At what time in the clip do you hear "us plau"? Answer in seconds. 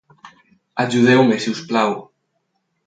1.55-1.97